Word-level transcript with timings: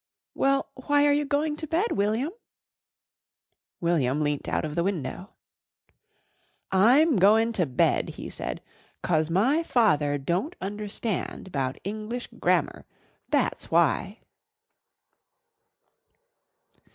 "Well, 0.33 0.71
why 0.87 1.05
are 1.05 1.11
you 1.13 1.25
going 1.25 1.55
to 1.57 1.67
bed, 1.67 1.91
William?" 1.91 2.31
William 3.79 4.23
leant 4.23 4.49
out 4.49 4.65
of 4.65 4.73
the 4.73 4.83
window. 4.83 5.35
"I'm 6.71 7.17
goin' 7.17 7.53
to 7.53 7.67
bed," 7.67 8.09
he 8.09 8.27
said, 8.27 8.63
"'cause 9.03 9.29
my 9.29 9.61
father 9.61 10.17
don't 10.17 10.55
understand 10.59 11.51
'bout 11.51 11.77
English 11.83 12.29
Grammar, 12.39 12.87
that's 13.29 13.69
why!" 13.69 14.21